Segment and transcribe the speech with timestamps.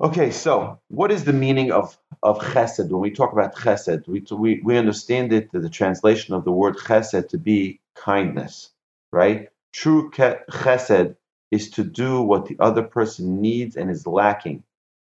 [0.00, 2.88] Okay, so what is the meaning of, of chesed?
[2.88, 6.76] When we talk about chesed, we, we, we understand it, the translation of the word
[6.76, 8.70] chesed to be kindness,
[9.10, 9.48] right?
[9.72, 11.16] True chesed
[11.50, 14.62] is to do what the other person needs and is lacking,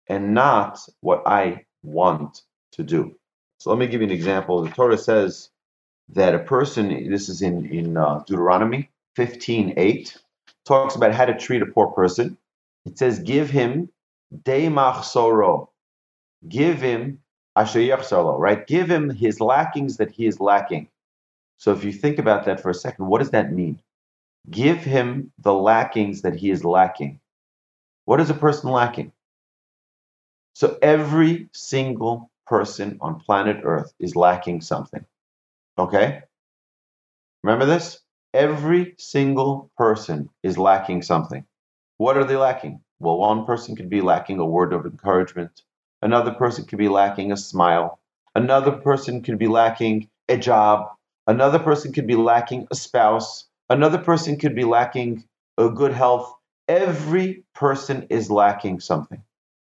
[0.06, 2.41] and not what I want
[2.73, 3.15] to do.
[3.59, 4.63] So let me give you an example.
[4.63, 5.51] The Torah says
[6.15, 10.17] that a person, this is in, in uh, Deuteronomy 15:8,
[10.65, 12.39] talks about how to treat a poor person.
[12.87, 13.91] It says, give him
[14.35, 15.69] Deimach soro.
[16.48, 17.20] Give him
[17.56, 18.66] asher solo, right?
[18.66, 20.88] Give him his lackings that he is lacking.
[21.56, 23.80] So if you think about that for a second, what does that mean?
[24.51, 27.20] Give him the lackings that he is lacking.
[28.04, 29.12] What is a person lacking?
[30.54, 35.04] So every single person on planet Earth is lacking something.
[35.79, 36.23] Okay?
[37.42, 38.01] Remember this?
[38.32, 41.45] Every single person is lacking something.
[41.96, 42.80] What are they lacking?
[43.01, 45.62] Well, one person could be lacking a word of encouragement.
[46.02, 48.01] Another person could be lacking a smile.
[48.34, 50.88] Another person could be lacking a job.
[51.27, 53.46] Another person could be lacking a spouse.
[53.71, 55.24] Another person could be lacking
[55.57, 56.35] a good health.
[56.66, 59.23] Every person is lacking something.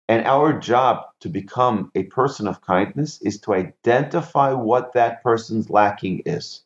[0.09, 5.69] And our job to become a person of kindness is to identify what that person's
[5.69, 6.63] lacking is.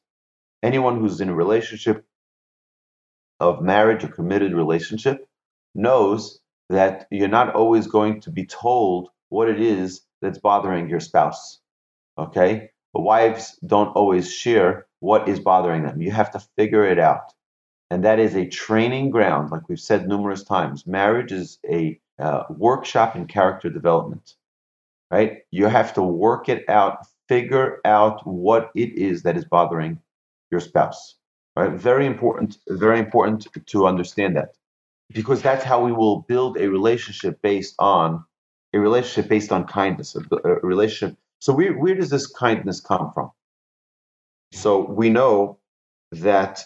[0.64, 2.04] Anyone who's in a relationship
[3.40, 5.28] of marriage or committed relationship
[5.76, 11.00] knows that you're not always going to be told what it is that's bothering your
[11.00, 11.60] spouse.
[12.18, 12.72] Okay?
[12.94, 16.02] But wives don't always share what is bothering them.
[16.02, 17.34] You have to figure it out.
[17.90, 20.86] And that is a training ground, like we've said numerous times.
[20.86, 24.36] Marriage is a uh, workshop in character development,
[25.12, 25.44] right?
[25.52, 30.00] You have to work it out, figure out what it is that is bothering
[30.52, 31.16] your spouse,
[31.56, 31.72] right?
[31.72, 34.56] Very important, very important to understand that
[35.12, 38.24] because that's how we will build a relationship based on
[38.74, 41.18] a relationship based on kindness, a, a relationship.
[41.40, 43.32] So where, where does this kindness come from?
[44.52, 45.60] So we know
[46.12, 46.64] that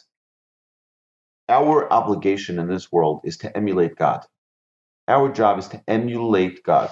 [1.49, 4.25] our obligation in this world is to emulate God.
[5.07, 6.89] Our job is to emulate God,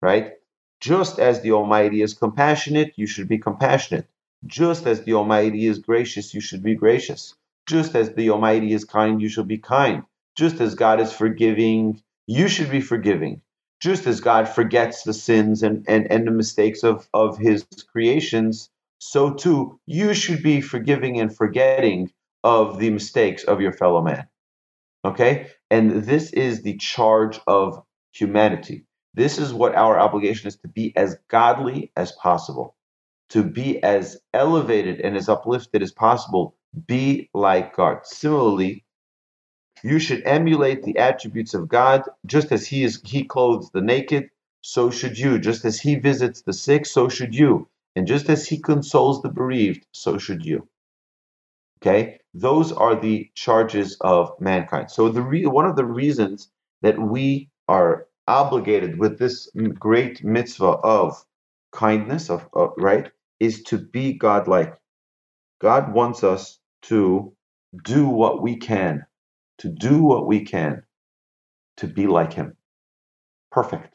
[0.00, 0.34] right?
[0.80, 4.08] Just as the Almighty is compassionate, you should be compassionate.
[4.46, 7.34] Just as the Almighty is gracious, you should be gracious.
[7.66, 10.04] Just as the Almighty is kind, you should be kind.
[10.36, 13.42] Just as God is forgiving, you should be forgiving.
[13.80, 18.70] Just as God forgets the sins and, and, and the mistakes of, of his creations,
[18.98, 22.12] so too you should be forgiving and forgetting
[22.44, 24.26] of the mistakes of your fellow man.
[25.04, 25.48] Okay?
[25.70, 28.84] And this is the charge of humanity.
[29.14, 32.76] This is what our obligation is to be as godly as possible,
[33.30, 36.54] to be as elevated and as uplifted as possible.
[36.86, 38.06] Be like God.
[38.06, 38.84] Similarly,
[39.82, 44.30] you should emulate the attributes of God, just as He is He clothes the naked,
[44.62, 45.38] so should you.
[45.38, 47.68] Just as He visits the sick, so should you.
[47.96, 50.68] And just as He consoles the bereaved, so should you.
[51.82, 54.90] Okay, those are the charges of mankind.
[54.90, 56.50] So the re- one of the reasons
[56.82, 61.24] that we are obligated with this great mitzvah of
[61.72, 63.10] kindness, of, of right,
[63.40, 64.78] is to be godlike.
[65.60, 67.32] God wants us to
[67.84, 69.06] do what we can
[69.60, 70.82] to do what we can
[71.78, 72.56] to be like Him.
[73.50, 73.94] Perfect.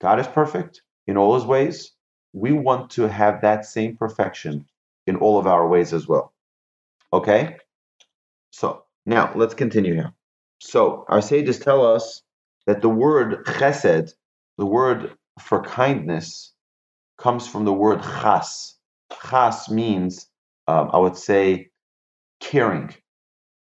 [0.00, 1.92] God is perfect in all His ways.
[2.32, 4.66] We want to have that same perfection
[5.06, 6.32] in all of our ways as well.
[7.12, 7.56] Okay?
[8.50, 10.12] So now let's continue here.
[10.60, 12.22] So our sages tell us
[12.66, 14.14] that the word chesed,
[14.56, 16.52] the word for kindness,
[17.18, 18.76] comes from the word chas.
[19.12, 20.26] Chas means,
[20.66, 21.70] um, I would say,
[22.40, 22.94] caring,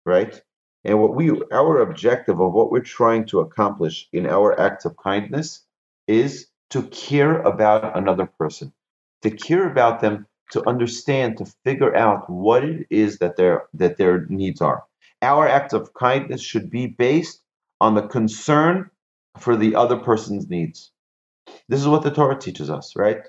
[0.04, 0.40] right?
[0.84, 4.96] And what we our objective of what we're trying to accomplish in our acts of
[4.96, 5.64] kindness
[6.06, 8.72] is to care about another person,
[9.22, 13.98] to care about them, to understand, to figure out what it is that their that
[13.98, 14.84] their needs are.
[15.22, 17.42] Our act of kindness should be based
[17.80, 18.90] on the concern
[19.38, 20.92] for the other person's needs.
[21.68, 23.20] This is what the Torah teaches us, right?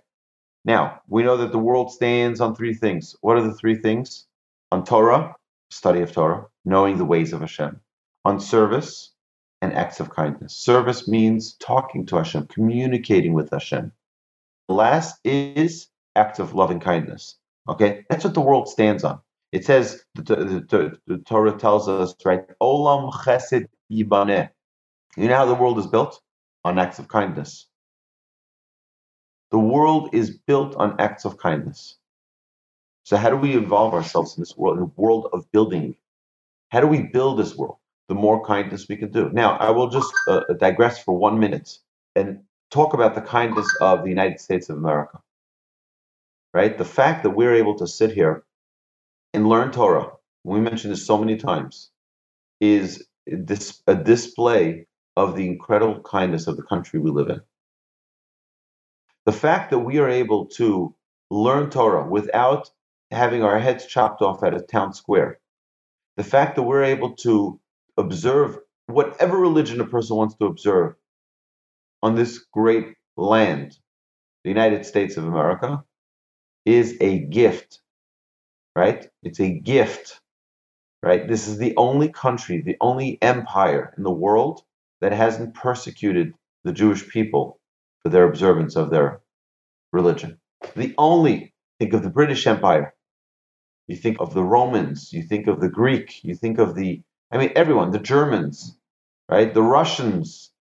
[0.63, 3.15] Now, we know that the world stands on three things.
[3.21, 4.25] What are the three things?
[4.71, 5.35] On Torah,
[5.71, 7.79] study of Torah, knowing the ways of Hashem,
[8.25, 9.11] on service
[9.61, 10.55] and acts of kindness.
[10.55, 13.91] Service means talking to Hashem, communicating with Hashem.
[14.67, 17.37] The last is acts of loving kindness.
[17.67, 19.19] Okay, that's what the world stands on.
[19.51, 24.49] It says the, the, the, the Torah tells us right, Olam Chesed Yibaneh.
[25.17, 26.21] You know how the world is built
[26.63, 27.67] on acts of kindness.
[29.51, 31.97] The world is built on acts of kindness.
[33.03, 35.95] So how do we involve ourselves in this world, in a world of building?
[36.69, 37.77] How do we build this world?
[38.07, 39.29] The more kindness we can do.
[39.31, 41.77] Now, I will just uh, digress for one minute
[42.15, 45.21] and talk about the kindness of the United States of America.
[46.53, 46.77] Right?
[46.77, 48.43] The fact that we're able to sit here
[49.33, 50.11] and learn Torah,
[50.43, 51.89] we mentioned this so many times,
[52.59, 57.41] is this a display of the incredible kindness of the country we live in.
[59.25, 60.95] The fact that we are able to
[61.29, 62.69] learn Torah without
[63.11, 65.39] having our heads chopped off at a town square,
[66.17, 67.59] the fact that we're able to
[67.97, 70.95] observe whatever religion a person wants to observe
[72.01, 73.77] on this great land,
[74.43, 75.83] the United States of America,
[76.65, 77.79] is a gift,
[78.75, 79.07] right?
[79.23, 80.19] It's a gift,
[81.03, 81.27] right?
[81.27, 84.63] This is the only country, the only empire in the world
[85.01, 87.59] that hasn't persecuted the Jewish people
[88.03, 89.21] for their observance of their
[89.91, 90.39] religion.
[90.75, 92.93] The only, think of the British Empire,
[93.87, 97.01] you think of the Romans, you think of the Greek, you think of the,
[97.31, 98.77] I mean, everyone, the Germans,
[99.29, 99.53] right?
[99.53, 100.51] The Russians,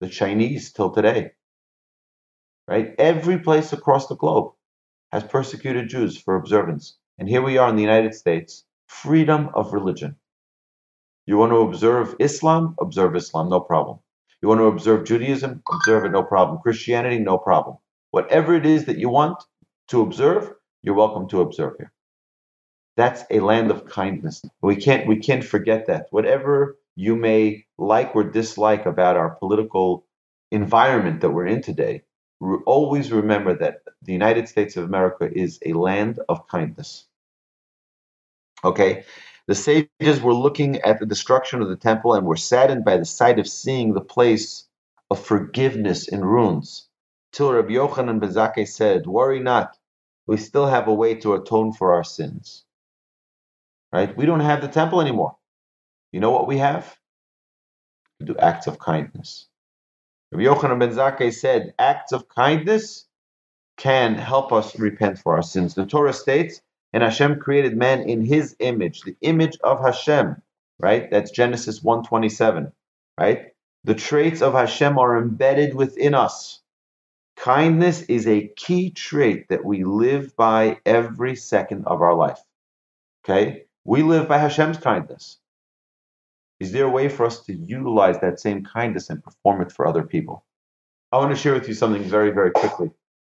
[0.00, 1.32] the Chinese till today,
[2.68, 2.94] right?
[2.98, 4.52] Every place across the globe
[5.12, 6.96] has persecuted Jews for observance.
[7.18, 10.16] And here we are in the United States, freedom of religion.
[11.26, 12.74] You want to observe Islam?
[12.80, 13.98] Observe Islam, no problem.
[14.40, 15.62] You want to observe Judaism?
[15.72, 16.58] Observe it, no problem.
[16.60, 17.20] Christianity?
[17.20, 17.76] No problem.
[18.10, 19.42] Whatever it is that you want
[19.88, 20.52] to observe,
[20.82, 21.92] you're welcome to observe here.
[22.96, 24.42] That's a land of kindness.
[24.60, 26.06] We can't we can't forget that.
[26.10, 30.04] Whatever you may like or dislike about our political
[30.50, 32.02] environment that we're in today,
[32.66, 37.06] always remember that the United States of America is a land of kindness.
[38.64, 39.04] Okay?
[39.46, 43.04] The sages were looking at the destruction of the temple and were saddened by the
[43.04, 44.68] sight of seeing the place
[45.10, 46.88] of forgiveness in ruins.
[47.32, 49.76] Till Rabbi Yochanan ben said, Worry not,
[50.32, 52.64] we still have a way to atone for our sins.
[53.92, 54.16] Right?
[54.16, 55.36] We don't have the temple anymore.
[56.10, 56.96] You know what we have?
[58.18, 59.46] We do acts of kindness.
[60.30, 63.04] Rabbi Yochanan ben Zakkai said, acts of kindness
[63.76, 65.74] can help us repent for our sins.
[65.74, 66.62] The Torah states,
[66.94, 70.40] and Hashem created man in his image, the image of Hashem,
[70.78, 71.10] right?
[71.10, 72.72] That's Genesis 127,
[73.20, 73.48] right?
[73.84, 76.61] The traits of Hashem are embedded within us.
[77.42, 82.38] Kindness is a key trait that we live by every second of our life.
[83.24, 83.64] Okay?
[83.84, 85.38] We live by Hashem's kindness.
[86.60, 89.88] Is there a way for us to utilize that same kindness and perform it for
[89.88, 90.44] other people?
[91.10, 92.92] I want to share with you something very, very quickly.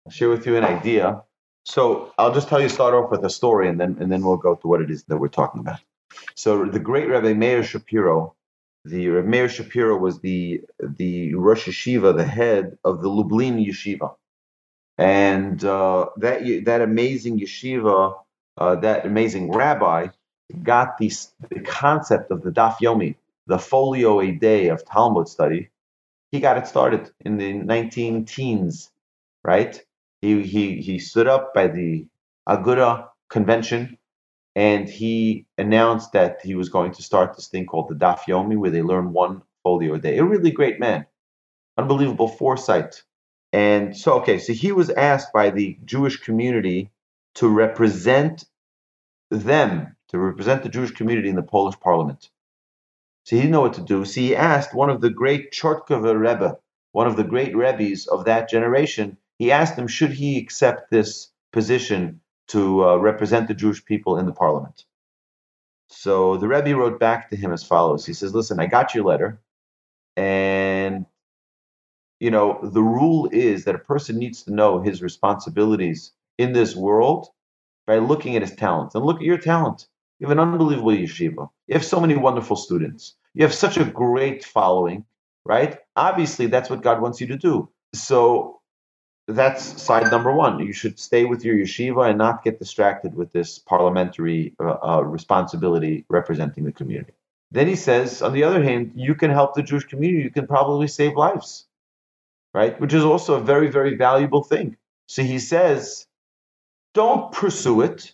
[0.05, 1.23] I'll share with you an idea.
[1.63, 4.35] So I'll just tell you, start off with a story, and then and then we'll
[4.35, 5.79] go to what it is that we're talking about.
[6.35, 8.35] So the great Rabbi Meir Shapiro,
[8.85, 14.15] the Meir Shapiro was the the Rosh Yeshiva, the head of the Lublin Yeshiva,
[14.97, 18.15] and uh, that that amazing yeshiva,
[18.57, 20.07] uh, that amazing rabbi,
[20.63, 21.11] got the,
[21.49, 23.15] the concept of the Daf Yomi,
[23.47, 25.69] the folio a day of Talmud study,
[26.31, 28.91] he got it started in the 19 teens,
[29.43, 29.81] right?
[30.21, 32.07] He, he, he stood up by the
[32.47, 33.97] Aguda convention
[34.55, 38.57] and he announced that he was going to start this thing called the Daf Yomi,
[38.57, 40.17] where they learn one folio a day.
[40.17, 41.05] A really great man,
[41.77, 43.03] unbelievable foresight.
[43.51, 46.91] And so, okay, so he was asked by the Jewish community
[47.35, 48.45] to represent
[49.29, 52.29] them to represent the Jewish community in the Polish parliament.
[53.25, 54.05] So he didn't know what to do.
[54.05, 56.57] So he asked one of the great Chortkover Rebbe,
[56.91, 61.31] one of the great Rebbes of that generation, he asked him, should he accept this
[61.51, 64.85] position to uh, represent the Jewish people in the parliament?
[65.87, 68.05] So the Rebbe wrote back to him as follows.
[68.05, 69.39] He says, listen, I got your letter.
[70.17, 71.05] And,
[72.19, 76.75] you know, the rule is that a person needs to know his responsibilities in this
[76.75, 77.27] world
[77.85, 78.95] by looking at his talents.
[78.95, 79.87] And look at your talent.
[80.19, 81.49] You have an unbelievable yeshiva.
[81.67, 83.15] You have so many wonderful students.
[83.33, 85.05] You have such a great following,
[85.45, 85.77] right?
[85.95, 87.69] Obviously, that's what God wants you to do.
[87.93, 88.61] So
[89.27, 90.59] that's side number one.
[90.59, 95.01] You should stay with your yeshiva and not get distracted with this parliamentary uh, uh,
[95.01, 97.13] responsibility representing the community.
[97.51, 100.23] Then he says, on the other hand, you can help the Jewish community.
[100.23, 101.65] You can probably save lives,
[102.53, 102.79] right?
[102.81, 104.75] Which is also a very, very valuable thing.
[105.07, 106.07] So he says,
[106.93, 108.13] don't pursue it.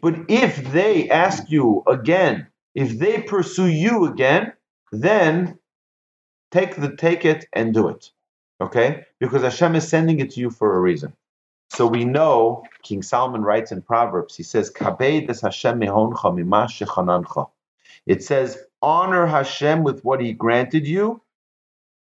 [0.00, 4.52] But if they ask you again, if they pursue you again,
[4.92, 5.58] then
[6.50, 8.10] take the take it and do it.
[8.64, 9.04] Okay?
[9.20, 11.12] Because Hashem is sending it to you for a reason.
[11.70, 15.82] So we know King Solomon writes in Proverbs, he says, Hashem
[18.06, 21.20] It says, honor Hashem with what he granted you.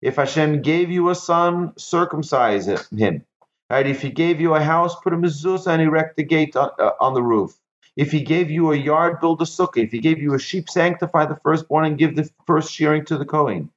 [0.01, 3.23] If Hashem gave you a son, circumcise him.
[3.69, 3.87] Right?
[3.87, 6.91] If he gave you a house, put a mezuzah and erect the gate on, uh,
[6.99, 7.57] on the roof.
[7.95, 9.83] If he gave you a yard, build a sukkah.
[9.83, 13.17] If he gave you a sheep, sanctify the firstborn and give the first shearing to
[13.17, 13.69] the Kohen.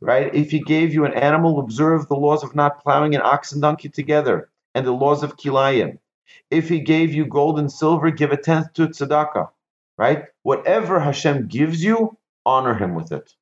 [0.00, 0.34] Right?
[0.34, 3.62] If he gave you an animal, observe the laws of not plowing an ox and
[3.62, 5.98] donkey together, and the laws of kilayim.
[6.50, 9.50] If he gave you gold and silver, give a tenth to tzedakah,
[9.96, 10.24] right?
[10.42, 13.34] Whatever Hashem gives you, honor him with it.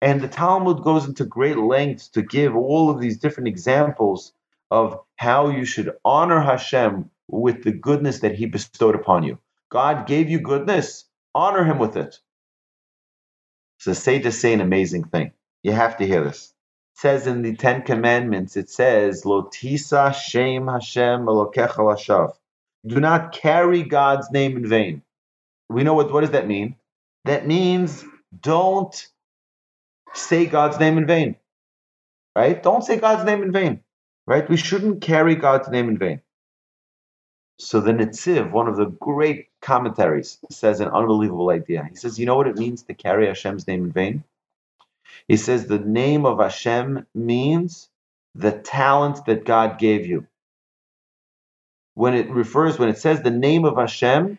[0.00, 4.32] And the Talmud goes into great lengths to give all of these different examples
[4.70, 9.38] of how you should honor Hashem with the goodness that he bestowed upon you.
[9.70, 12.20] God gave you goodness, honor him with it.
[13.78, 15.32] So say to say an amazing thing.
[15.68, 16.54] You have to hear this.
[16.94, 22.32] It says in the Ten Commandments, it says, Lotisa Shem Hashem Lashav.
[22.86, 25.02] Do not carry God's name in vain.
[25.68, 26.76] We know what, what does that mean?
[27.26, 28.02] That means
[28.40, 28.96] don't
[30.14, 31.36] say God's name in vain.
[32.34, 32.62] Right?
[32.62, 33.82] Don't say God's name in vain.
[34.26, 34.48] Right?
[34.48, 36.22] We shouldn't carry God's name in vain.
[37.58, 41.86] So the Netziv, one of the great commentaries, says an unbelievable idea.
[41.90, 44.24] He says, you know what it means to carry Hashem's name in vain?
[45.26, 47.88] He says the name of Hashem means
[48.34, 50.26] the talent that God gave you.
[51.94, 54.38] When it refers, when it says the name of Hashem,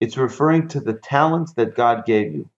[0.00, 2.50] it's referring to the talents that God gave you.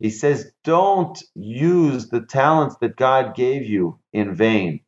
[0.00, 4.80] He says, don't use the talents that God gave you in vain.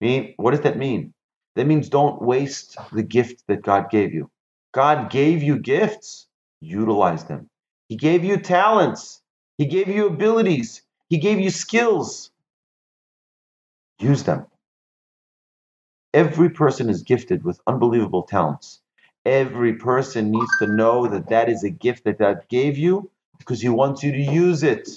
[0.00, 1.14] mean, what does that mean?
[1.56, 4.30] That means don't waste the gift that God gave you.
[4.72, 6.26] God gave you gifts,
[6.60, 7.48] utilize them.
[7.88, 9.22] He gave you talents,
[9.58, 12.30] He gave you abilities, He gave you skills.
[14.00, 14.46] Use them.
[16.14, 18.80] Every person is gifted with unbelievable talents.
[19.26, 23.60] Every person needs to know that that is a gift that God gave you because
[23.62, 24.88] He wants you to use it.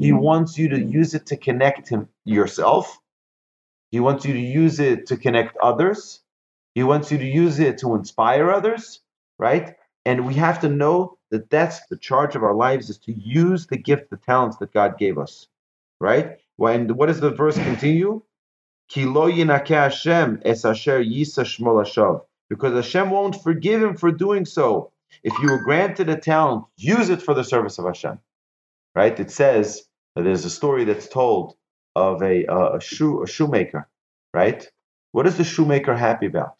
[0.00, 2.98] He wants you to use it to connect him yourself
[3.90, 6.20] he wants you to use it to connect others.
[6.74, 9.00] He wants you to use it to inspire others,
[9.38, 9.76] right?
[10.04, 13.66] And we have to know that that's the charge of our lives is to use
[13.66, 15.48] the gift, the talents that God gave us,
[16.00, 16.38] right?
[16.60, 18.22] And what does the verse continue?
[22.48, 24.92] Because Hashem won't forgive him for doing so.
[25.24, 28.20] If you were granted a talent, use it for the service of Hashem.
[28.94, 29.18] Right?
[29.18, 29.82] It says
[30.14, 31.56] there's a story that's told
[31.96, 33.88] of a, a, shoe a shoemaker,
[34.32, 34.70] right?
[35.10, 36.54] What is the shoemaker happy about?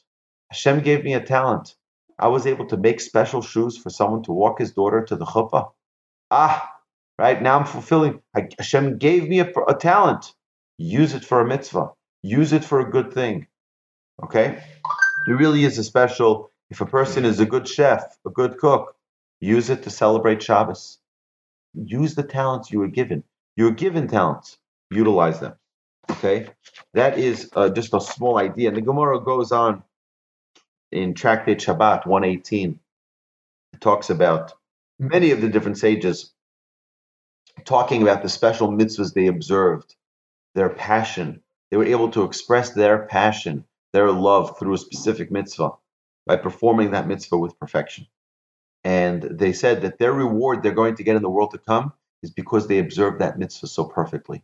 [0.50, 1.76] Hashem gave me a talent.
[2.18, 5.24] I was able to make special shoes for someone to walk his daughter to the
[5.24, 5.70] chuppah.
[6.30, 6.70] Ah,
[7.18, 8.20] right now I'm fulfilling.
[8.58, 10.32] Hashem gave me a, a talent.
[10.78, 11.90] Use it for a mitzvah.
[12.22, 13.46] Use it for a good thing.
[14.22, 14.62] Okay?
[15.28, 16.50] It really is a special.
[16.70, 18.96] If a person is a good chef, a good cook,
[19.40, 20.98] use it to celebrate Shabbos.
[21.74, 23.22] Use the talents you were given.
[23.56, 24.58] You were given talents
[24.94, 25.54] utilize them.
[26.10, 26.48] Okay,
[26.92, 28.68] that is uh, just a small idea.
[28.68, 29.82] And the Gemara goes on
[30.94, 32.78] in Tractate Shabbat 118.
[33.74, 34.52] It talks about
[34.98, 36.32] many of the different sages
[37.64, 39.94] talking about the special mitzvahs they observed,
[40.54, 41.42] their passion.
[41.70, 45.72] They were able to express their passion, their love through a specific mitzvah
[46.26, 48.06] by performing that mitzvah with perfection.
[48.84, 51.92] And they said that their reward they're going to get in the world to come
[52.22, 54.42] is because they observed that mitzvah so perfectly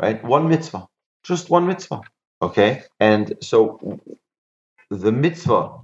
[0.00, 0.22] right?
[0.24, 0.88] One mitzvah,
[1.24, 2.02] just one mitzvah.
[2.42, 4.00] Okay, and so
[4.90, 5.78] the mitzvah,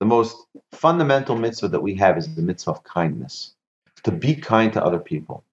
[0.00, 0.36] the most
[0.72, 3.54] fundamental mitzvah that we have is the mitzvah of kindness.
[4.04, 5.44] To be kind to other people,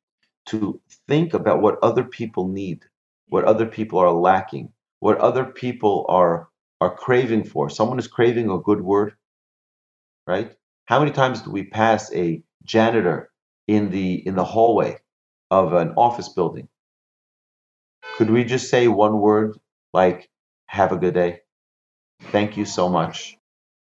[0.47, 2.83] to think about what other people need,
[3.29, 6.49] what other people are lacking, what other people are
[6.81, 7.69] are craving for.
[7.69, 9.13] Someone is craving a good word,
[10.27, 10.55] right?
[10.85, 13.31] How many times do we pass a janitor
[13.67, 14.99] in the in the hallway
[15.51, 16.67] of an office building
[18.17, 19.57] could we just say one word
[19.93, 20.29] like,
[20.67, 21.41] have a good day?
[22.29, 23.37] Thank you so much.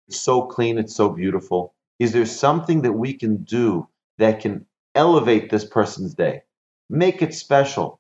[0.08, 1.74] It's so clean, it's so beautiful.
[2.00, 3.88] Is there something that we can do
[4.18, 6.44] that can elevate this person's day?
[6.90, 8.00] Make it special.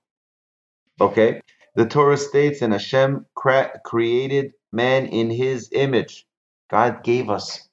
[1.01, 1.41] Okay?
[1.75, 6.25] The Torah states, and Hashem created man in his image.
[6.69, 7.67] God gave us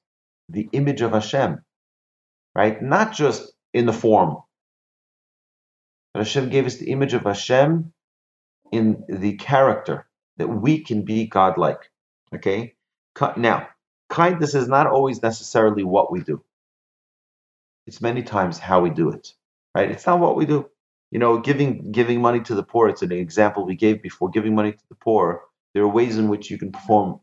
[0.49, 1.61] the image of Hashem,
[2.55, 2.81] right?
[2.81, 4.37] Not just in the form.
[6.13, 7.93] But Hashem gave us the image of Hashem
[8.71, 11.89] in the character that we can be godlike.
[12.35, 12.75] Okay?
[13.37, 13.67] Now,
[14.09, 16.43] kindness is not always necessarily what we do.
[17.85, 19.33] It's many times how we do it.
[19.75, 19.91] Right?
[19.91, 20.69] It's not what we do.
[21.11, 24.29] You know, giving giving money to the poor, it's an example we gave before.
[24.29, 27.19] Giving money to the poor, there are ways in which you can perform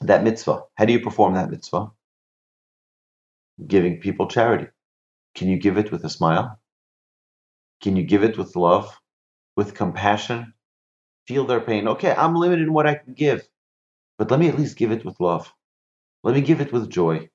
[0.00, 0.62] that mitzvah.
[0.74, 1.90] How do you perform that mitzvah?
[3.66, 4.68] Giving people charity.
[5.34, 6.58] Can you give it with a smile?
[7.82, 8.98] Can you give it with love,
[9.54, 10.54] with compassion,
[11.26, 11.88] feel their pain.
[11.88, 13.46] Okay, I'm limited in what I can give,
[14.18, 15.52] but let me at least give it with love.
[16.22, 17.30] Let me give it with joy.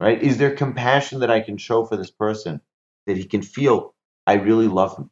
[0.00, 0.20] Right?
[0.20, 2.60] Is there compassion that I can show for this person
[3.06, 3.94] that he can feel
[4.26, 5.10] I really love him.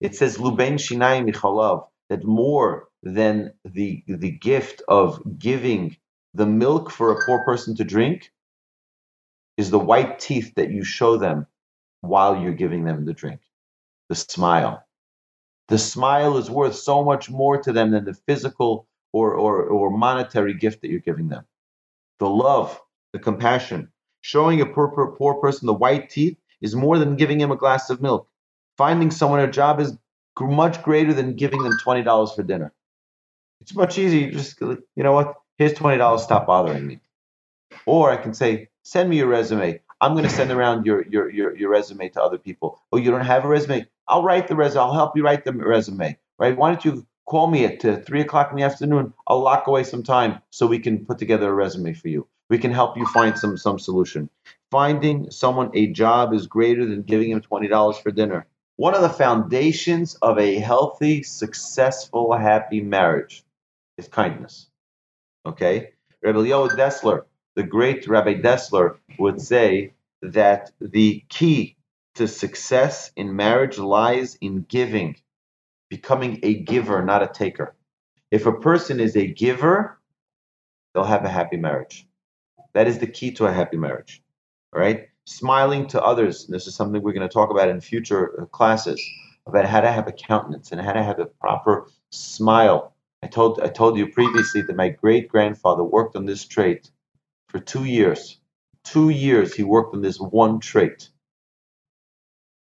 [0.00, 5.96] It says Luben Shinai Michalav, that more than the the gift of giving
[6.34, 8.32] the milk for a poor person to drink
[9.56, 11.46] is the white teeth that you show them
[12.00, 13.40] while you're giving them the drink.
[14.08, 14.84] The smile.
[15.70, 19.96] The smile is worth so much more to them than the physical or, or, or
[19.96, 21.44] monetary gift that you're giving them.
[22.18, 22.78] The love,
[23.12, 23.92] the compassion.
[24.20, 27.56] Showing a poor, poor, poor person the white teeth is more than giving him a
[27.56, 28.28] glass of milk.
[28.76, 29.96] Finding someone a job is
[30.40, 32.72] much greater than giving them $20 for dinner.
[33.60, 34.26] It's much easier.
[34.26, 35.36] You just, you know what?
[35.56, 36.18] Here's $20.
[36.18, 36.98] Stop bothering me.
[37.86, 39.80] Or I can say, send me your resume.
[40.00, 42.80] I'm going to send around your, your, your, your resume to other people.
[42.90, 43.86] Oh, you don't have a resume?
[44.08, 44.82] I'll write the resume.
[44.82, 46.56] I'll help you write the resume, right?
[46.56, 49.12] Why don't you call me at uh, three o'clock in the afternoon?
[49.28, 52.26] I'll lock away some time so we can put together a resume for you.
[52.48, 54.30] We can help you find some, some solution.
[54.70, 58.46] Finding someone a job is greater than giving him $20 for dinner.
[58.76, 63.44] One of the foundations of a healthy, successful, happy marriage
[63.98, 64.68] is kindness.
[65.44, 65.90] Okay?
[66.22, 67.24] Rabbi Leo Dessler,
[67.56, 71.76] the great Rabbi Dessler, would say that the key
[72.14, 75.16] to success in marriage lies in giving,
[75.88, 77.74] becoming a giver, not a taker.
[78.30, 79.98] If a person is a giver,
[80.94, 82.06] they'll have a happy marriage.
[82.74, 84.22] That is the key to a happy marriage.
[84.72, 85.08] All right?
[85.24, 86.46] Smiling to others.
[86.46, 89.00] This is something we're going to talk about in future uh, classes
[89.46, 92.94] about how to have a countenance and how to have a proper smile.
[93.22, 96.90] I told I told you previously that my great grandfather worked on this trait
[97.50, 98.38] for two years.
[98.84, 101.10] Two years he worked on this one trait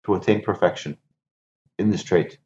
[0.05, 0.97] to attain perfection
[1.79, 2.37] in this trait.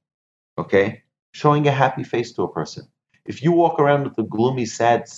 [0.58, 1.04] Okay?
[1.34, 2.88] Showing a happy face to a person.
[3.26, 5.10] If you walk around with a gloomy, sad,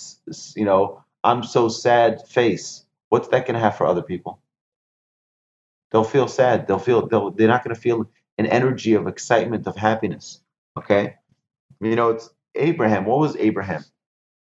[0.56, 4.40] you know, I'm so sad face, what's that going to have for other people?
[5.90, 6.66] They'll feel sad.
[6.66, 10.40] They'll feel, they'll, they're not going to feel an energy of excitement, of happiness.
[10.76, 11.16] Okay?
[11.80, 13.04] You know, it's Abraham.
[13.04, 13.84] What was Abraham?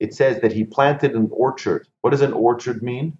[0.00, 1.86] It says that he planted an orchard.
[2.00, 3.18] What does an orchard mean?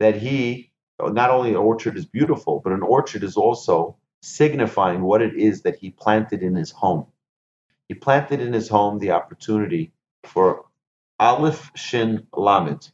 [0.00, 5.22] That he not only an orchard is beautiful, but an orchard is also signifying what
[5.22, 7.06] it is that he planted in his home.
[7.88, 9.92] He planted in his home the opportunity
[10.24, 10.66] for
[11.20, 12.90] Aleph, Shin, Lamed.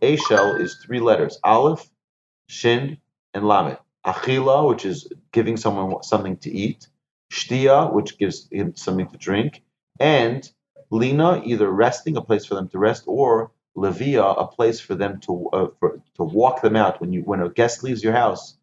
[0.00, 1.88] Ashel is three letters Aleph,
[2.48, 2.98] Shin,
[3.34, 3.78] and Lamed.
[4.06, 6.88] Achila, which is giving someone something to eat.
[7.32, 9.62] Shtia, which gives him something to drink.
[10.00, 10.48] And
[10.90, 15.20] Lina, either resting, a place for them to rest, or Levia, a place for them
[15.20, 17.00] to uh, for, to walk them out.
[17.00, 18.56] When you when a guest leaves your house,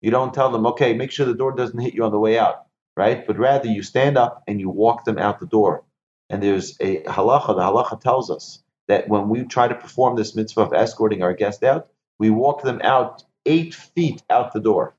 [0.00, 2.38] you don't tell them, okay, make sure the door doesn't hit you on the way
[2.38, 3.26] out, right?
[3.26, 5.84] But rather you stand up and you walk them out the door.
[6.28, 7.56] And there's a halacha.
[7.56, 11.34] The halacha tells us that when we try to perform this mitzvah of escorting our
[11.34, 14.94] guest out, we walk them out eight feet out the door.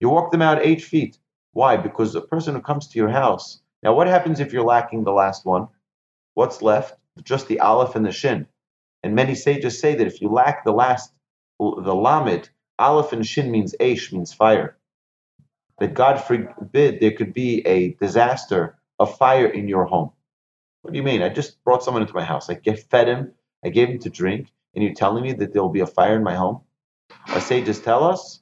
[0.00, 1.18] You walk them out eight feet.
[1.52, 1.76] Why?
[1.76, 3.60] Because the person who comes to your house.
[3.82, 5.68] Now, what happens if you're lacking the last one?
[6.38, 6.94] What's left?
[7.24, 8.46] Just the aleph and the shin.
[9.02, 11.12] And many sages say that if you lack the last,
[11.58, 12.48] the lamed,
[12.78, 14.78] aleph and shin means aish, means fire.
[15.80, 20.12] That God forbid there could be a disaster a fire in your home.
[20.82, 21.22] What do you mean?
[21.22, 22.48] I just brought someone into my house.
[22.48, 23.32] I fed him,
[23.64, 26.14] I gave him to drink, and you're telling me that there will be a fire
[26.14, 26.60] in my home?
[27.26, 28.40] Our sages tell us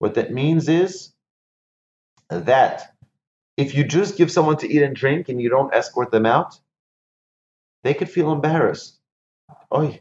[0.00, 1.12] what that means is
[2.28, 2.92] that
[3.56, 6.58] if you just give someone to eat and drink and you don't escort them out,
[7.86, 8.96] they could feel embarrassed
[9.70, 9.94] oh,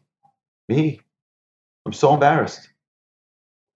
[0.70, 1.00] me,
[1.86, 2.70] I'm so embarrassed.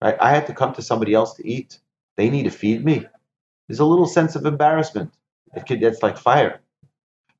[0.01, 0.17] Right?
[0.19, 1.79] I had to come to somebody else to eat.
[2.17, 3.05] They need to feed me.
[3.67, 5.13] There's a little sense of embarrassment.
[5.55, 6.61] It could, it's like fire.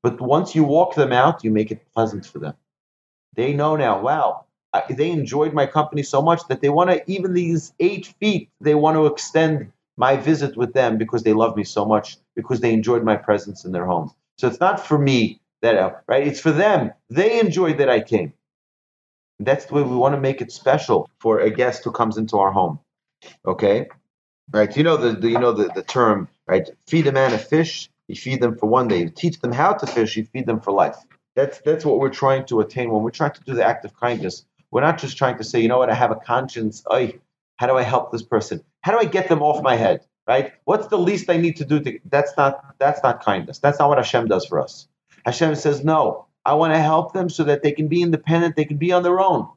[0.01, 2.53] But once you walk them out, you make it pleasant for them.
[3.36, 7.12] They know now, wow, I, they enjoyed my company so much that they want to,
[7.12, 11.58] even these eight feet, they want to extend my visit with them because they love
[11.58, 14.12] me so much, because they enjoyed my presence in their home.
[14.38, 16.28] So it's not for me that, right?
[16.28, 16.91] It's for them.
[17.10, 18.34] They enjoyed that I came.
[19.39, 22.38] That's the way we want to make it special for a guest who comes into
[22.38, 22.80] our home.
[23.45, 23.88] Okay,
[24.52, 24.76] right?
[24.76, 26.69] You know the, the you know the, the term right?
[26.88, 29.00] Feed a man a fish, you feed them for one day.
[29.00, 30.98] You teach them how to fish, you feed them for life.
[31.36, 33.95] That's that's what we're trying to attain when we're trying to do the act of
[34.00, 34.45] kindness.
[34.72, 36.84] We're not just trying to say, you know what, I have a conscience.
[36.89, 37.19] I
[37.58, 38.62] how do I help this person?
[38.82, 40.06] How do I get them off my head?
[40.28, 40.54] Right?
[40.65, 43.60] What's the least I need to do to that's not that's not kindness.
[43.60, 44.88] That's not what Hashem does for us.
[45.30, 48.65] Hashem says, no, I want to help them so that they can be independent, they
[48.65, 49.48] can be on their own.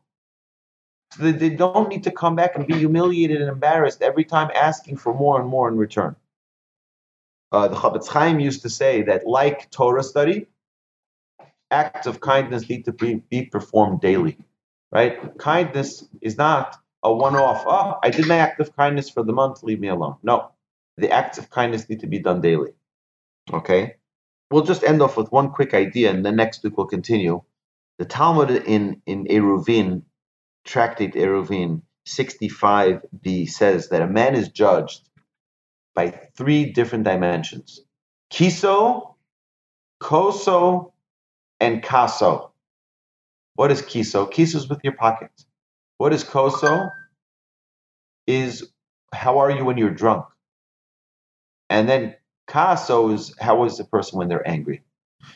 [1.14, 4.50] So that they don't need to come back and be humiliated and embarrassed every time
[4.54, 6.14] asking for more and more in return.
[7.50, 10.46] Uh, the Chofetz Chaim used to say that, like Torah study,
[11.70, 14.36] acts of kindness need to be, be performed daily.
[14.90, 15.38] Right?
[15.38, 17.64] Kindness is not a one-off.
[17.66, 19.62] Oh, I did my act of kindness for the month.
[19.62, 20.16] Leave me alone.
[20.22, 20.50] No,
[20.98, 22.72] The acts of kindness need to be done daily.
[23.50, 23.96] Okay?
[24.52, 27.42] We'll just end off with one quick idea, and then next week we'll continue.
[27.98, 30.02] The Talmud in, in Eruvin,
[30.66, 35.08] Tractate Eruvin 65b, says that a man is judged
[35.94, 37.80] by three different dimensions
[38.30, 39.14] kiso,
[40.00, 40.92] koso,
[41.58, 42.52] and kaso.
[43.54, 44.30] What is kiso?
[44.30, 45.30] Kiso is with your pocket.
[45.96, 46.90] What is koso?
[48.26, 48.70] Is
[49.14, 50.26] how are you when you're drunk?
[51.70, 52.16] And then
[52.52, 54.82] kaso is how is the person when they're angry?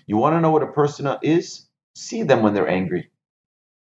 [0.07, 1.67] You want to know what a person is?
[1.95, 3.11] See them when they're angry.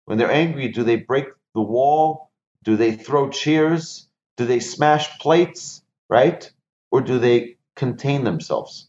[0.06, 2.30] When they're angry, do they break the wall?
[2.64, 4.08] Do they throw chairs?
[4.36, 5.82] Do they smash plates?
[6.08, 6.50] Right?
[6.90, 8.88] Or do they contain themselves?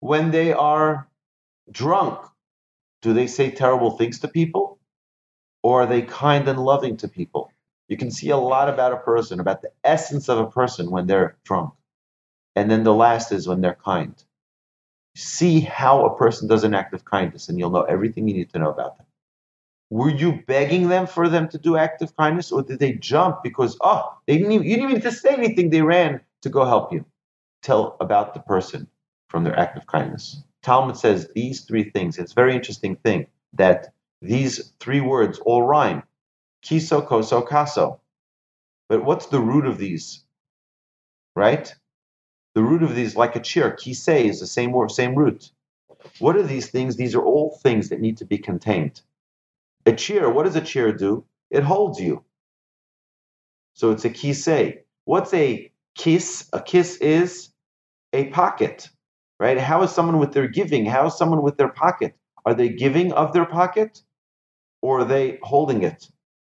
[0.00, 1.08] When they are
[1.70, 2.18] drunk,
[3.00, 4.78] do they say terrible things to people?
[5.62, 7.52] Or are they kind and loving to people?
[7.86, 11.06] You can see a lot about a person, about the essence of a person when
[11.06, 11.74] they're drunk.
[12.56, 14.14] And then the last is when they're kind.
[15.16, 18.50] See how a person does an act of kindness, and you'll know everything you need
[18.52, 19.06] to know about them.
[19.90, 23.42] Were you begging them for them to do act of kindness, or did they jump
[23.42, 25.68] because oh they didn't even, you didn't even to say anything?
[25.70, 27.04] They ran to go help you.
[27.62, 28.88] Tell about the person
[29.28, 30.42] from their act of kindness.
[30.62, 32.18] Talmud says these three things.
[32.18, 36.02] It's a very interesting thing that these three words all rhyme.
[36.64, 38.00] Kiso, koso, kaso.
[38.88, 40.24] But what's the root of these?
[41.36, 41.74] Right?
[42.54, 45.50] The root of these, like a chair, kise is the same word, same root.
[46.18, 46.96] What are these things?
[46.96, 49.00] These are all things that need to be contained.
[49.86, 51.24] A chair, what does a chair do?
[51.50, 52.24] It holds you.
[53.74, 54.78] So it's a kise.
[55.04, 56.48] What's a kiss?
[56.52, 57.50] A kiss is
[58.12, 58.88] a pocket,
[59.40, 59.58] right?
[59.58, 60.86] How is someone with their giving?
[60.86, 62.14] How is someone with their pocket?
[62.44, 64.02] Are they giving of their pocket
[64.82, 66.08] or are they holding it?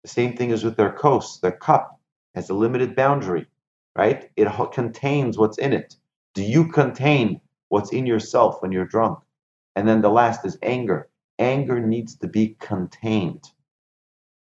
[0.04, 1.42] The same thing is with their coast.
[1.42, 2.00] their cup
[2.36, 3.48] has a limited boundary,
[3.98, 4.30] right?
[4.38, 5.96] It contains what's in it.
[6.36, 9.20] Do you contain what's in yourself when you're drunk?
[9.76, 11.10] And then the last is anger.
[11.40, 13.44] Anger needs to be contained.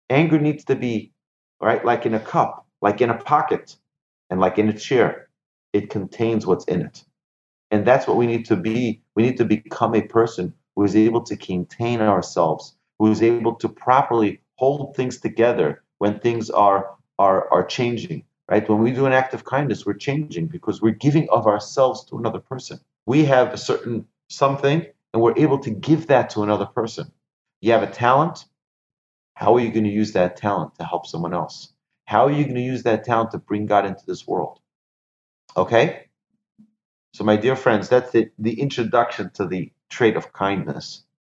[0.09, 1.11] Anger needs to be,
[1.61, 3.75] right, like in a cup, like in a pocket,
[4.29, 5.27] and like in a chair.
[5.73, 7.03] It contains what's in it.
[7.71, 9.01] And that's what we need to be.
[9.15, 13.55] We need to become a person who is able to contain ourselves, who is able
[13.55, 18.69] to properly hold things together when things are are are changing right?
[18.69, 22.19] When we do an act of kindness we're changing because we're giving of ourselves to
[22.19, 22.79] another person.
[23.07, 27.11] We have a certain something and we're able to give that to another person.
[27.61, 28.45] You have a talent.
[29.33, 31.73] How are you going to use that talent to help someone else?
[32.05, 34.59] How are you going to use that talent to bring god into this world?
[35.57, 36.05] Okay?
[37.15, 41.05] So my dear friends that's the, the introduction to the trait of kindness